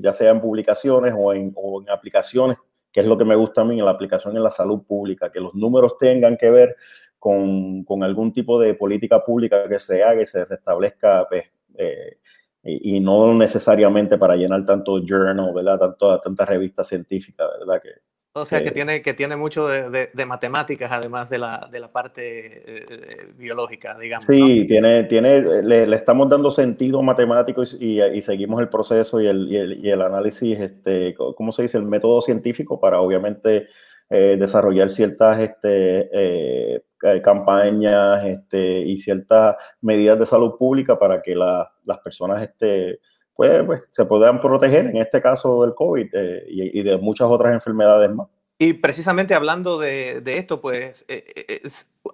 ya 0.00 0.12
sea 0.12 0.30
en 0.30 0.40
publicaciones 0.40 1.12
o 1.16 1.34
en, 1.34 1.52
o 1.56 1.82
en 1.82 1.90
aplicaciones, 1.90 2.56
que 2.92 3.00
es 3.00 3.06
lo 3.06 3.18
que 3.18 3.24
me 3.24 3.34
gusta 3.34 3.62
a 3.62 3.64
mí 3.64 3.78
en 3.78 3.84
la 3.84 3.90
aplicación 3.90 4.36
en 4.36 4.44
la 4.44 4.52
salud 4.52 4.84
pública, 4.86 5.32
que 5.32 5.40
los 5.40 5.54
números 5.54 5.98
tengan 5.98 6.36
que 6.36 6.50
ver 6.50 6.76
con, 7.18 7.84
con, 7.84 8.02
algún 8.02 8.32
tipo 8.32 8.60
de 8.60 8.74
política 8.74 9.24
pública 9.24 9.68
que 9.68 9.78
se 9.78 10.02
haga 10.02 10.22
y 10.22 10.26
se 10.26 10.44
restablezca, 10.44 11.26
pues, 11.28 11.50
eh, 11.76 12.18
y, 12.62 13.00
no 13.00 13.34
necesariamente 13.34 14.18
para 14.18 14.36
llenar 14.36 14.66
tanto 14.66 15.00
journal, 15.04 15.52
¿verdad? 15.54 15.78
Tanto, 15.78 16.20
tantas 16.20 16.48
revistas 16.48 16.88
científicas, 16.88 17.48
¿verdad? 17.58 17.80
Que, 17.82 17.90
o 18.34 18.44
sea, 18.44 18.62
que, 18.62 18.70
tiene, 18.70 19.02
que 19.02 19.14
tiene 19.14 19.36
mucho 19.36 19.66
de, 19.66 20.10
de, 20.12 20.26
matemáticas, 20.26 20.92
además 20.92 21.30
de 21.30 21.38
la, 21.38 21.68
de 21.72 21.80
la 21.80 21.90
parte 21.90 22.62
eh, 22.66 23.32
biológica, 23.36 23.98
digamos. 23.98 24.26
Sí, 24.26 24.66
tiene, 24.66 25.04
tiene, 25.04 25.62
le, 25.62 25.86
le, 25.86 25.96
estamos 25.96 26.28
dando 26.28 26.50
sentido 26.50 27.02
matemático 27.02 27.62
y, 27.80 28.00
y, 28.02 28.22
seguimos 28.22 28.60
el 28.60 28.68
proceso 28.68 29.20
y 29.20 29.26
el, 29.26 29.50
y 29.50 29.56
el, 29.56 29.84
y 29.84 29.90
el 29.90 30.02
análisis, 30.02 30.60
este, 30.60 31.14
¿cómo 31.14 31.52
se 31.52 31.62
dice? 31.62 31.78
El 31.78 31.86
método 31.86 32.20
científico 32.20 32.78
para 32.78 33.00
obviamente 33.00 33.68
eh, 34.10 34.36
desarrollar 34.38 34.90
ciertas 34.90 35.40
este, 35.40 36.08
eh, 36.12 36.82
campañas 37.22 38.24
este, 38.24 38.80
y 38.80 38.98
ciertas 38.98 39.56
medidas 39.80 40.18
de 40.18 40.26
salud 40.26 40.56
pública 40.56 40.98
para 40.98 41.22
que 41.22 41.34
las 41.34 41.98
personas 42.02 42.42
este, 42.42 43.00
pues, 43.34 43.64
pues, 43.64 43.82
se 43.90 44.04
puedan 44.04 44.40
proteger, 44.40 44.86
en 44.86 44.96
este 44.96 45.20
caso 45.20 45.62
del 45.62 45.74
COVID 45.74 46.08
eh, 46.12 46.44
y, 46.48 46.82
de 46.82 46.96
muchas 46.98 47.28
otras 47.28 47.54
enfermedades 47.54 48.10
más. 48.10 48.28
Y 48.58 48.72
precisamente 48.72 49.34
hablando 49.34 49.78
de, 49.78 50.22
esto, 50.24 50.60
pues 50.60 51.06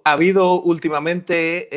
ha 0.03 0.11
habido 0.11 0.61
últimamente 0.61 1.67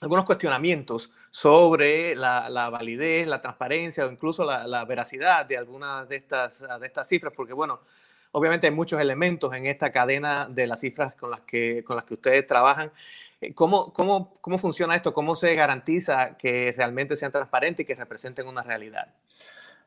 algunos 0.00 0.24
cuestionamientos 0.24 1.12
sobre 1.30 2.16
la, 2.16 2.70
validez, 2.70 3.26
la 3.26 3.42
transparencia 3.42 4.06
o 4.06 4.10
incluso 4.10 4.42
la, 4.44 4.84
veracidad 4.86 5.44
de 5.44 5.58
algunas 5.58 6.08
de 6.08 6.16
estas, 6.16 6.64
de 6.80 6.86
estas 6.86 7.06
cifras, 7.08 7.32
porque 7.36 7.52
bueno, 7.52 7.80
obviamente 8.32 8.66
hay 8.66 8.72
muchos 8.72 9.00
elementos 9.00 9.54
en 9.54 9.66
esta 9.66 9.90
cadena 9.90 10.48
de 10.48 10.66
las 10.66 10.80
cifras 10.80 11.14
con 11.14 11.30
las 11.30 11.40
que, 11.40 11.84
con 11.84 11.96
las 11.96 12.04
que 12.04 12.14
ustedes 12.14 12.46
trabajan. 12.46 12.90
Eh, 13.40 13.54
¿Cómo, 13.54 13.92
cómo, 13.92 14.32
cómo 14.40 14.58
funciona 14.58 14.94
esto? 14.94 15.12
¿Cómo 15.12 15.36
se 15.36 15.54
garantiza 15.54 16.36
que 16.36 16.74
realmente 16.76 17.16
sean 17.16 17.32
transparentes 17.32 17.84
y 17.84 17.86
que 17.86 17.94
representen 17.94 18.46
una 18.46 18.62
realidad? 18.62 19.08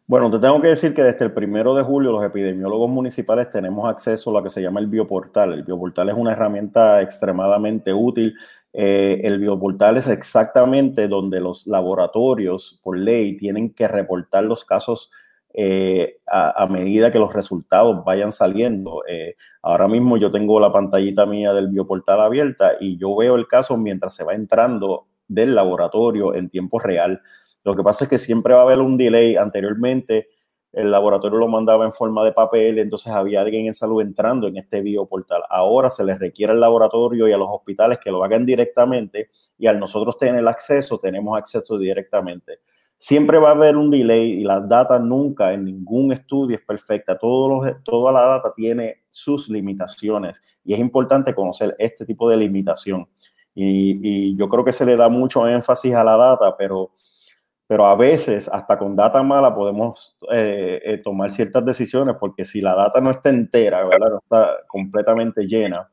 Bueno, 0.08 0.32
te 0.32 0.40
tengo 0.40 0.60
que 0.60 0.70
decir 0.70 0.96
que 0.96 1.04
desde 1.04 1.26
el 1.26 1.34
primero 1.34 1.76
de 1.76 1.84
julio 1.84 2.12
los 2.12 2.24
epidemiólogos 2.24 2.90
municipales 2.90 3.52
tenemos 3.52 3.88
acceso 3.88 4.32
a 4.32 4.34
lo 4.34 4.44
que 4.44 4.50
se 4.50 4.60
llama 4.60 4.80
el 4.80 4.88
bioportal. 4.88 5.54
El 5.54 5.64
bioportal 5.64 6.10
es 6.10 6.16
una 6.16 6.32
herramienta 6.32 7.00
extremadamente 7.04 7.94
útil 7.94 8.36
eh, 8.74 9.22
el 9.24 9.40
bioportal 9.40 9.98
es 9.98 10.08
exactamente 10.08 11.08
donde 11.08 11.40
los 11.40 11.66
laboratorios, 11.66 12.80
por 12.84 12.98
ley, 12.98 13.36
tienen 13.38 13.74
que 13.74 13.88
reportar 13.88 14.44
los 14.44 14.64
casos 14.64 15.12
eh, 15.54 16.18
a, 16.28 16.68
medida 16.68 17.12
que 17.12 17.20
los 17.20 17.34
resultados 17.34 18.04
vayan 18.06 18.32
saliendo. 18.32 19.04
Eh, 19.08 19.36
ahora 19.62 19.88
mismo 19.88 20.18
yo 20.18 20.32
tengo 20.32 20.60
la 20.60 20.72
pantallita 20.72 21.26
mía 21.26 21.54
del 21.54 21.70
bioportal 21.70 22.22
abierta 22.22 22.74
y 22.80 22.98
yo 22.98 23.16
veo 23.16 23.36
el 23.36 23.48
caso 23.48 23.78
mientras 23.78 24.16
se 24.16 24.24
va 24.24 24.34
entrando 24.34 25.08
del 25.28 25.56
laboratorio 25.56 26.36
en 26.36 26.50
tiempo 26.50 26.80
real. 26.80 27.22
Lo 27.64 27.76
que 27.76 27.84
pasa 27.84 28.06
es 28.06 28.10
que 28.10 28.18
siempre 28.18 28.54
va 28.54 28.62
a 28.62 28.64
haber 28.64 28.80
un 28.80 28.98
delay 28.98 29.36
anteriormente 29.36 30.28
el 30.72 30.92
laboratorio 30.92 31.40
lo 31.40 31.48
mandaba 31.48 31.86
en 31.86 31.92
forma 31.92 32.24
de 32.24 32.32
papel, 32.32 32.78
entonces 32.78 33.12
había 33.12 33.42
alguien 33.42 33.66
en 33.66 33.74
salud 33.74 34.02
entrando 34.02 34.48
en 34.48 34.58
este 34.58 34.82
bioportal. 34.82 35.42
Ahora 35.50 35.90
se 35.90 36.04
les 36.04 36.20
requiere 36.20 36.54
al 36.54 36.60
laboratorio 36.60 37.28
y 37.28 37.34
a 37.34 37.38
los 37.38 37.50
hospitales 37.50 37.98
que 38.04 38.12
lo 38.12 38.24
hagan 38.24 38.46
directamente 38.46 39.32
y 39.58 39.66
al 39.66 39.80
nosotros 39.80 40.18
tener 40.18 40.48
acceso, 40.48 41.00
tenemos 41.00 41.36
acceso 41.38 41.78
directamente. 41.78 42.60
Siempre 43.00 43.40
va 43.40 43.50
a 43.50 43.54
haber 43.54 43.78
un 43.78 43.90
delay 43.90 44.42
y 44.42 44.44
la 44.44 44.60
data 44.60 45.00
nunca 45.00 45.54
en 45.54 45.66
ningún 45.66 46.12
estudio 46.12 46.58
es 46.58 46.64
perfecta. 46.64 47.18
toda 47.18 48.12
la 48.12 48.22
data 48.22 48.54
tiene 48.56 49.04
sus 49.10 49.50
limitaciones 49.50 50.42
y 50.64 50.74
es 50.74 50.80
importante 50.80 51.34
conocer 51.34 51.76
este 51.80 52.06
tipo 52.06 52.30
de 52.30 52.38
limitación. 52.38 53.08
y 53.56 54.38
yo 54.38 54.48
creo 54.48 54.64
que 54.64 54.74
se 54.74 54.86
le 54.86 54.96
da 54.96 55.10
mucho 55.10 55.48
énfasis 55.48 55.94
a 55.96 56.04
la 56.04 56.16
data, 56.16 56.56
pero 56.58 56.92
a 57.86 57.96
veces 57.96 58.50
hasta 58.52 58.80
con 58.80 58.96
data 58.96 59.22
mala 59.22 59.54
podemos 59.54 60.18
eh, 60.32 60.82
eh, 60.84 60.98
tomar 61.04 61.30
ciertas 61.30 61.64
decisiones 61.64 62.16
porque 62.20 62.44
si 62.44 62.62
la 62.62 62.74
data 62.74 63.00
no 63.00 63.12
está 63.12 63.30
entera, 63.30 63.84
no 63.84 64.18
está 64.18 64.56
completamente 64.68 65.46
llena 65.46 65.88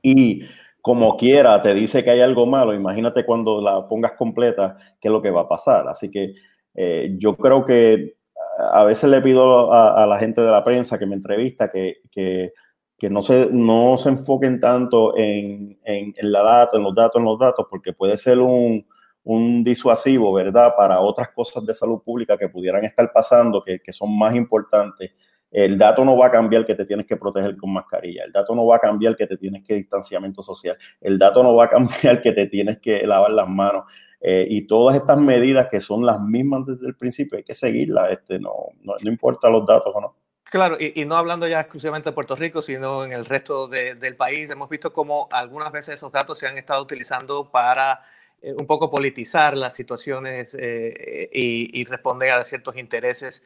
y 0.00 0.44
como 0.84 1.16
quiera 1.16 1.62
te 1.62 1.72
dice 1.72 2.04
que 2.04 2.10
hay 2.10 2.20
algo 2.20 2.44
malo, 2.44 2.74
imagínate 2.74 3.24
cuando 3.24 3.62
la 3.62 3.88
pongas 3.88 4.12
completa, 4.12 4.76
qué 5.00 5.08
es 5.08 5.12
lo 5.12 5.22
que 5.22 5.30
va 5.30 5.40
a 5.40 5.48
pasar. 5.48 5.88
Así 5.88 6.10
que 6.10 6.34
eh, 6.74 7.16
yo 7.16 7.38
creo 7.38 7.64
que 7.64 8.16
a 8.58 8.84
veces 8.84 9.08
le 9.08 9.22
pido 9.22 9.72
a, 9.72 10.06
la 10.06 10.18
gente 10.18 10.42
de 10.42 10.50
la 10.50 10.62
prensa 10.62 10.98
que 10.98 11.06
me 11.06 11.14
entrevista 11.14 11.70
que, 11.70 12.02
que, 12.10 12.52
que 12.98 13.08
no, 13.08 13.22
se, 13.22 13.48
no 13.50 13.96
se 13.96 14.10
enfoquen 14.10 14.60
tanto 14.60 15.16
en, 15.16 15.78
en, 15.84 16.12
en 16.18 16.32
la 16.32 16.42
data, 16.42 16.76
en 16.76 16.82
los 16.82 16.94
datos, 16.94 17.18
en 17.18 17.24
los 17.24 17.38
datos, 17.38 17.66
porque 17.70 17.94
puede 17.94 18.18
ser 18.18 18.40
un 18.40 18.84
un 19.24 19.64
disuasivo, 19.64 20.32
¿verdad? 20.32 20.74
Para 20.76 21.00
otras 21.00 21.30
cosas 21.30 21.64
de 21.64 21.74
salud 21.74 22.02
pública 22.02 22.36
que 22.36 22.48
pudieran 22.48 22.84
estar 22.84 23.10
pasando, 23.12 23.64
que, 23.64 23.80
son 23.92 24.16
más 24.16 24.34
importantes. 24.34 25.12
El 25.54 25.78
dato 25.78 26.04
no 26.04 26.18
va 26.18 26.26
a 26.26 26.30
cambiar 26.32 26.66
que 26.66 26.74
te 26.74 26.84
tienes 26.84 27.06
que 27.06 27.16
proteger 27.16 27.56
con 27.56 27.72
mascarilla. 27.72 28.24
El 28.24 28.32
dato 28.32 28.56
no 28.56 28.66
va 28.66 28.76
a 28.76 28.80
cambiar 28.80 29.14
que 29.14 29.28
te 29.28 29.36
tienes 29.36 29.62
que 29.62 29.74
distanciamiento 29.74 30.42
social. 30.42 30.76
El 31.00 31.16
dato 31.16 31.44
no 31.44 31.54
va 31.54 31.66
a 31.66 31.70
cambiar 31.70 32.20
que 32.20 32.32
te 32.32 32.48
tienes 32.48 32.80
que 32.80 33.06
lavar 33.06 33.30
las 33.30 33.48
manos. 33.48 33.84
Eh, 34.20 34.46
y 34.50 34.66
todas 34.66 34.96
estas 34.96 35.16
medidas 35.16 35.68
que 35.70 35.78
son 35.78 36.04
las 36.04 36.20
mismas 36.20 36.66
desde 36.66 36.88
el 36.88 36.96
principio, 36.96 37.38
hay 37.38 37.44
que 37.44 37.54
seguirlas. 37.54 38.10
Este, 38.10 38.40
no, 38.40 38.52
no, 38.82 38.94
importa 39.04 39.48
los 39.48 39.64
datos 39.64 39.94
o 39.94 40.00
no. 40.00 40.16
Claro, 40.42 40.76
y, 40.80 41.04
no 41.04 41.16
hablando 41.16 41.46
ya 41.46 41.60
exclusivamente 41.60 42.10
de 42.10 42.14
Puerto 42.14 42.34
Rico, 42.34 42.60
sino 42.60 43.04
en 43.04 43.12
el 43.12 43.24
resto 43.24 43.68
del 43.68 44.16
país, 44.16 44.50
hemos 44.50 44.68
visto 44.68 44.92
cómo 44.92 45.28
algunas 45.30 45.70
veces 45.70 45.94
esos 45.94 46.10
datos 46.10 46.36
se 46.36 46.48
han 46.48 46.58
estado 46.58 46.82
utilizando 46.82 47.50
para 47.50 48.00
eh, 48.44 48.52
un 48.58 48.66
poco 48.66 48.90
politizar 48.90 49.56
las 49.56 49.74
situaciones 49.74 50.54
eh, 50.58 51.30
y, 51.32 51.84
responder 51.84 52.30
a 52.30 52.44
ciertos 52.44 52.76
intereses 52.76 53.42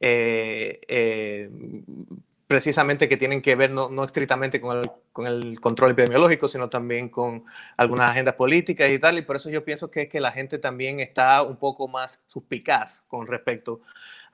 eh, 0.00 1.50
precisamente 2.48 3.10
que 3.10 3.18
tienen 3.18 3.42
que 3.42 3.54
ver 3.54 3.70
no, 3.70 4.04
estrictamente 4.04 4.60
con 4.60 4.78
el, 4.78 4.90
con 5.12 5.26
el, 5.26 5.60
control 5.60 5.90
epidemiológico, 5.90 6.48
sino 6.48 6.70
también 6.70 7.10
con 7.10 7.44
algunas 7.76 8.10
agendas 8.10 8.34
políticas 8.36 8.90
y 8.90 8.98
tal. 8.98 9.18
Y 9.18 9.22
por 9.22 9.36
eso 9.36 9.50
yo 9.50 9.64
pienso 9.64 9.90
que 9.90 10.02
es 10.02 10.08
que 10.08 10.18
la 10.18 10.32
gente 10.32 10.58
también 10.58 10.98
está 10.98 11.42
un 11.42 11.56
poco 11.56 11.88
más 11.88 12.22
suspicaz 12.26 13.02
con 13.06 13.26
respecto 13.26 13.82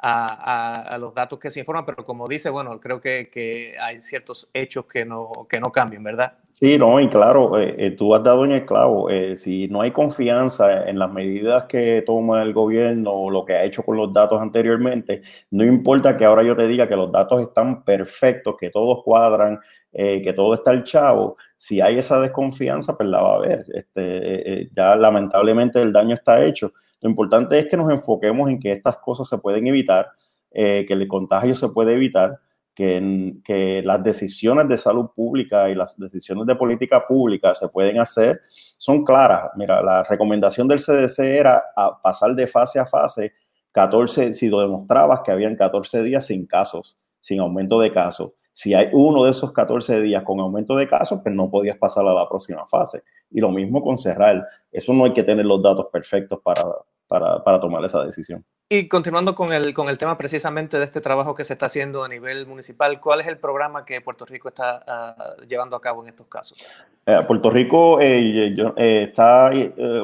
a, 0.06 0.96
los 0.98 1.14
datos 1.14 1.38
que 1.38 1.50
se 1.50 1.60
informan, 1.60 1.86
pero 1.86 2.04
como 2.04 2.28
dice, 2.28 2.50
bueno, 2.50 2.78
creo 2.78 3.00
que, 3.00 3.30
que 3.30 3.74
hay 3.80 4.00
ciertos 4.00 4.50
hechos 4.52 4.84
que 4.86 5.04
no, 5.04 5.46
que 5.48 5.60
no 5.60 5.72
cambian, 5.72 6.02
¿verdad? 6.02 6.34
Sí, 6.52 6.78
no, 6.78 7.00
y 7.00 7.08
claro, 7.08 7.58
eh, 7.58 7.74
eh, 7.78 7.90
tú 7.90 8.14
has 8.14 8.22
dado 8.22 8.44
en 8.44 8.52
el 8.52 8.64
clavo. 8.64 9.10
Eh, 9.10 9.36
si 9.36 9.66
no 9.68 9.80
hay 9.80 9.90
confianza 9.90 10.88
en 10.88 11.00
las 11.00 11.10
medidas 11.12 11.64
que 11.64 12.02
toma 12.02 12.42
el 12.42 12.52
gobierno 12.52 13.28
lo 13.28 13.44
que 13.44 13.54
ha 13.54 13.64
hecho 13.64 13.82
con 13.82 13.96
los 13.96 14.12
datos 14.12 14.40
anteriormente, 14.40 15.22
no 15.50 15.64
importa 15.64 16.16
que 16.16 16.24
ahora 16.24 16.44
yo 16.44 16.54
te 16.54 16.68
diga 16.68 16.86
que 16.86 16.94
los 16.94 17.10
datos 17.10 17.42
están 17.42 17.82
perfectos, 17.82 18.56
que 18.56 18.70
todos 18.70 19.02
cuadran, 19.02 19.58
que 19.92 20.32
todo 20.34 20.54
está 20.54 20.72
el 20.72 20.82
chavo, 20.82 21.36
si 21.64 21.80
hay 21.80 21.96
esa 21.96 22.20
desconfianza, 22.20 22.94
pues 22.94 23.08
la 23.08 23.22
va 23.22 23.32
a 23.32 23.36
haber. 23.36 23.64
Este, 23.72 24.68
ya 24.76 24.94
lamentablemente 24.96 25.80
el 25.80 25.94
daño 25.94 26.12
está 26.12 26.44
hecho. 26.44 26.74
Lo 27.00 27.08
importante 27.08 27.58
es 27.58 27.64
que 27.68 27.78
nos 27.78 27.90
enfoquemos 27.90 28.50
en 28.50 28.60
que 28.60 28.70
estas 28.70 28.98
cosas 28.98 29.26
se 29.26 29.38
pueden 29.38 29.66
evitar, 29.66 30.10
que 30.52 30.86
el 30.86 31.08
contagio 31.08 31.54
se 31.54 31.70
puede 31.70 31.94
evitar 31.94 32.38
que, 32.74 33.36
que, 33.42 33.82
las 33.82 34.04
decisiones 34.04 34.68
de 34.68 34.76
salud 34.76 35.06
pública 35.16 35.70
y 35.70 35.74
las 35.74 35.96
decisiones 35.96 36.44
de 36.44 36.54
política 36.54 37.06
pública 37.06 37.54
se 37.54 37.66
pueden 37.68 37.98
hacer 37.98 38.42
son 38.76 39.02
claras. 39.02 39.50
Mira, 39.56 39.82
la 39.82 40.04
recomendación 40.04 40.68
del 40.68 40.80
CDC 40.80 41.18
era 41.20 41.64
pasar 42.02 42.34
de 42.34 42.46
fase 42.46 42.78
a 42.78 42.84
fase 42.84 43.32
14, 43.72 44.34
si 44.34 44.50
lo 44.50 44.60
demostrabas 44.60 45.20
que 45.24 45.32
habían 45.32 45.56
14 45.56 46.02
días 46.02 46.26
sin 46.26 46.44
casos, 46.44 46.98
sin 47.20 47.40
aumento 47.40 47.80
de 47.80 47.90
casos. 47.90 48.32
Si 48.54 48.72
hay 48.72 48.88
uno 48.92 49.24
de 49.24 49.32
esos 49.32 49.52
14 49.52 50.00
días 50.00 50.22
con 50.22 50.38
aumento 50.38 50.76
de 50.76 50.86
casos, 50.86 51.18
pues 51.22 51.34
no 51.34 51.50
podías 51.50 51.76
pasar 51.76 52.06
a 52.06 52.14
la 52.14 52.28
próxima 52.28 52.64
fase. 52.66 53.02
Y 53.28 53.40
lo 53.40 53.50
mismo 53.50 53.82
con 53.82 53.96
cerrar. 53.96 54.46
Eso 54.70 54.92
no 54.94 55.04
hay 55.04 55.12
que 55.12 55.24
tener 55.24 55.44
los 55.44 55.60
datos 55.60 55.88
perfectos 55.92 56.38
para, 56.40 56.62
para, 57.08 57.42
para 57.42 57.58
tomar 57.58 57.84
esa 57.84 58.04
decisión. 58.04 58.44
Y 58.68 58.86
continuando 58.86 59.34
con 59.34 59.52
el, 59.52 59.74
con 59.74 59.88
el 59.88 59.98
tema 59.98 60.16
precisamente 60.16 60.78
de 60.78 60.84
este 60.84 61.00
trabajo 61.00 61.34
que 61.34 61.42
se 61.42 61.54
está 61.54 61.66
haciendo 61.66 62.04
a 62.04 62.08
nivel 62.08 62.46
municipal, 62.46 63.00
¿cuál 63.00 63.20
es 63.20 63.26
el 63.26 63.38
programa 63.38 63.84
que 63.84 64.00
Puerto 64.00 64.24
Rico 64.24 64.48
está 64.48 64.84
ah, 64.86 65.34
llevando 65.48 65.74
a 65.74 65.80
cabo 65.80 66.02
en 66.02 66.10
estos 66.10 66.28
casos? 66.28 66.56
Eh, 67.06 67.18
Puerto 67.26 67.50
Rico 67.50 68.00
eh, 68.00 68.54
eh, 68.76 69.02
está 69.02 69.50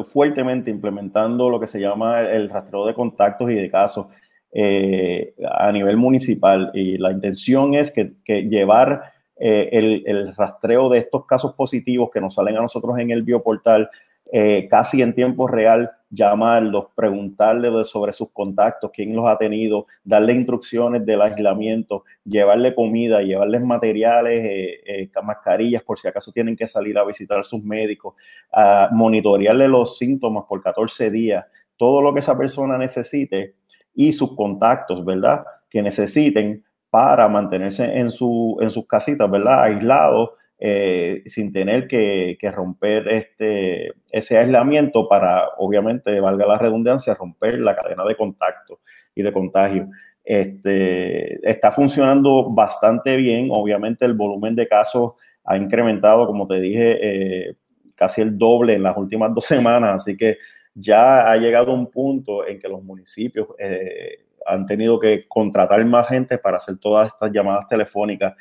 fuertemente 0.08 0.72
implementando 0.72 1.48
lo 1.48 1.60
que 1.60 1.68
se 1.68 1.80
llama 1.80 2.20
el 2.22 2.50
rastreo 2.50 2.84
de 2.84 2.94
contactos 2.94 3.48
y 3.50 3.54
de 3.54 3.70
casos 3.70 4.06
a 4.52 5.72
nivel 5.72 5.96
municipal 5.96 6.70
y 6.74 6.98
la 6.98 7.12
intención 7.12 7.74
es 7.74 7.90
que, 7.90 8.14
que 8.24 8.42
llevar 8.42 9.12
el, 9.36 10.02
el 10.06 10.34
rastreo 10.34 10.88
de 10.88 10.98
estos 10.98 11.24
casos 11.24 11.54
positivos 11.54 12.10
que 12.12 12.20
nos 12.20 12.34
salen 12.34 12.56
a 12.56 12.62
nosotros 12.62 12.98
en 12.98 13.10
el 13.10 13.22
bioportal 13.22 13.88
eh, 14.32 14.68
casi 14.70 15.02
en 15.02 15.12
tiempo 15.12 15.48
real, 15.48 15.90
llamarlos, 16.08 16.86
preguntarle 16.94 17.84
sobre 17.84 18.12
sus 18.12 18.30
contactos, 18.30 18.92
quién 18.92 19.14
los 19.14 19.26
ha 19.26 19.36
tenido, 19.36 19.86
darle 20.04 20.34
instrucciones 20.34 21.04
del 21.04 21.20
aislamiento, 21.20 22.04
llevarle 22.24 22.74
comida, 22.74 23.22
llevarles 23.22 23.62
materiales, 23.62 24.44
eh, 24.44 24.80
eh, 24.86 25.10
mascarillas 25.24 25.82
por 25.82 25.98
si 25.98 26.06
acaso 26.06 26.30
tienen 26.30 26.56
que 26.56 26.68
salir 26.68 26.96
a 26.98 27.04
visitar 27.04 27.40
a 27.40 27.42
sus 27.42 27.62
médicos, 27.62 28.14
a 28.52 28.88
monitorearle 28.92 29.66
los 29.66 29.98
síntomas 29.98 30.44
por 30.48 30.62
14 30.62 31.10
días, 31.10 31.44
todo 31.76 32.00
lo 32.00 32.12
que 32.12 32.20
esa 32.20 32.38
persona 32.38 32.78
necesite 32.78 33.54
y 33.94 34.12
sus 34.12 34.34
contactos, 34.36 35.04
¿verdad? 35.04 35.44
Que 35.68 35.82
necesiten 35.82 36.64
para 36.90 37.28
mantenerse 37.28 37.84
en, 37.98 38.10
su, 38.10 38.58
en 38.60 38.70
sus 38.70 38.86
casitas, 38.86 39.30
¿verdad? 39.30 39.62
Aislados 39.62 40.30
eh, 40.62 41.22
sin 41.24 41.54
tener 41.54 41.88
que, 41.88 42.36
romper 42.54 43.08
este, 43.08 43.94
ese 44.10 44.36
aislamiento 44.36 45.08
para, 45.08 45.48
obviamente, 45.56 46.20
valga 46.20 46.46
la 46.46 46.58
redundancia, 46.58 47.14
romper 47.14 47.58
la 47.60 47.74
cadena 47.74 48.04
de 48.04 48.14
contacto 48.14 48.80
y 49.14 49.22
de 49.22 49.32
contagio. 49.32 49.88
Este, 50.22 51.48
está 51.48 51.72
funcionando 51.72 52.50
bastante 52.50 53.16
bien, 53.16 53.48
obviamente 53.50 54.04
el 54.04 54.12
volumen 54.12 54.54
de 54.54 54.68
casos 54.68 55.12
ha 55.44 55.56
incrementado, 55.56 56.26
como 56.26 56.46
te 56.46 56.60
dije, 56.60 56.98
eh, 57.00 57.54
casi 57.94 58.20
el 58.20 58.36
doble 58.36 58.74
en 58.74 58.82
las 58.82 58.96
últimas 58.98 59.32
dos 59.32 59.46
semanas, 59.46 59.94
así 60.02 60.14
que 60.14 60.36
ya 60.80 61.30
ha 61.30 61.36
llegado 61.36 61.72
un 61.72 61.90
punto 61.90 62.46
en 62.46 62.58
que 62.58 62.68
los 62.68 62.82
municipios 62.82 63.48
eh, 63.58 64.24
han 64.46 64.66
tenido 64.66 64.98
que 64.98 65.28
contratar 65.28 65.84
más 65.84 66.08
gente 66.08 66.38
para 66.38 66.56
hacer 66.56 66.78
todas 66.78 67.08
estas 67.08 67.30
llamadas 67.32 67.66
telefónicas, 67.68 68.34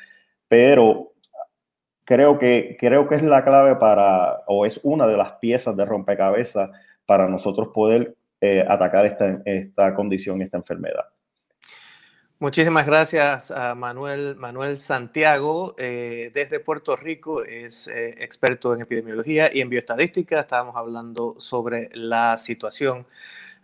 pero 0.48 1.12
creo 2.04 2.38
que, 2.38 2.76
creo 2.78 3.06
que 3.06 3.16
es 3.16 3.22
la 3.22 3.44
clave 3.44 3.76
para, 3.76 4.40
o 4.46 4.66
es 4.66 4.80
una 4.82 5.06
de 5.06 5.16
las 5.16 5.32
piezas 5.34 5.76
de 5.76 5.84
rompecabezas 5.84 6.70
para 7.06 7.28
nosotros 7.28 7.68
poder 7.68 8.16
eh, 8.40 8.64
atacar 8.66 9.06
esta, 9.06 9.42
esta 9.44 9.94
condición, 9.94 10.42
esta 10.42 10.56
enfermedad. 10.56 11.04
Muchísimas 12.40 12.86
gracias 12.86 13.50
a 13.50 13.74
Manuel, 13.74 14.34
Manuel 14.36 14.78
Santiago 14.78 15.74
eh, 15.76 16.30
desde 16.32 16.58
Puerto 16.58 16.96
Rico, 16.96 17.44
es 17.44 17.86
eh, 17.86 18.14
experto 18.16 18.74
en 18.74 18.80
epidemiología 18.80 19.50
y 19.52 19.60
en 19.60 19.68
bioestadística. 19.68 20.40
Estábamos 20.40 20.74
hablando 20.74 21.34
sobre 21.36 21.90
la 21.92 22.38
situación 22.38 23.06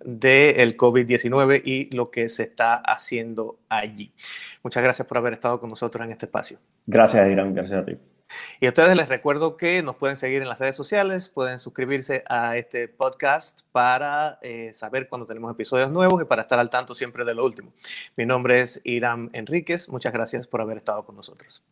del 0.05 0.77
COVID-19 0.77 1.63
y 1.65 1.97
lo 1.97 2.11
que 2.11 2.29
se 2.29 2.43
está 2.43 2.75
haciendo 2.75 3.57
allí. 3.71 4.13
Muchas 4.63 4.83
gracias 4.83 5.09
por 5.09 5.17
haber 5.17 5.33
estado 5.33 5.59
con 5.59 5.71
nosotros 5.71 6.05
en 6.05 6.13
este 6.13 6.27
espacio. 6.27 6.59
Gracias, 6.87 7.31
Irán. 7.31 7.55
Gracias 7.55 7.81
a 7.81 7.83
ti. 7.83 7.97
Y 8.61 8.67
a 8.67 8.71
ustedes 8.71 8.97
les 8.97 9.09
recuerdo 9.09 9.57
que 9.57 9.83
nos 9.83 9.97
pueden 9.97 10.17
seguir 10.17 10.43
en 10.43 10.49
las 10.49 10.59
redes 10.59 10.77
sociales, 10.77 11.29
pueden 11.29 11.61
suscribirse 11.61 12.25
a 12.29 12.57
este 12.57 12.89
podcast 12.89 13.61
para 13.73 14.39
eh, 14.43 14.73
saber 14.73 15.09
cuando 15.09 15.27
tenemos 15.27 15.53
episodios 15.53 15.91
nuevos 15.91 16.23
y 16.23 16.25
para 16.25 16.43
estar 16.43 16.59
al 16.59 16.71
tanto 16.71 16.95
siempre 16.95 17.25
de 17.25 17.35
lo 17.35 17.45
último. 17.45 17.73
Mi 18.17 18.27
nombre 18.27 18.61
es 18.61 18.81
Iram 18.85 19.31
Enríquez, 19.33 19.89
muchas 19.89 20.13
gracias 20.13 20.47
por 20.47 20.61
haber 20.61 20.79
estado 20.79 21.05
con 21.05 21.17
nosotros. 21.17 21.63